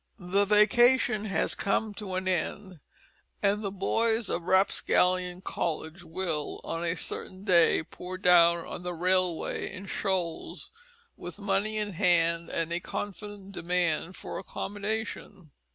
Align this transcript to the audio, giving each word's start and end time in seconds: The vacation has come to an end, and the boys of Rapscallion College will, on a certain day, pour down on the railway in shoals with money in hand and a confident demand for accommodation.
The 0.17 0.45
vacation 0.45 1.25
has 1.25 1.53
come 1.53 1.93
to 1.93 2.15
an 2.15 2.27
end, 2.27 2.79
and 3.43 3.63
the 3.63 3.69
boys 3.69 4.29
of 4.31 4.45
Rapscallion 4.45 5.41
College 5.41 6.01
will, 6.03 6.59
on 6.63 6.83
a 6.83 6.95
certain 6.95 7.43
day, 7.43 7.83
pour 7.83 8.17
down 8.17 8.65
on 8.65 8.81
the 8.81 8.95
railway 8.95 9.71
in 9.71 9.85
shoals 9.85 10.71
with 11.15 11.37
money 11.37 11.77
in 11.77 11.93
hand 11.93 12.49
and 12.49 12.73
a 12.73 12.79
confident 12.79 13.51
demand 13.51 14.15
for 14.15 14.39
accommodation. 14.39 15.51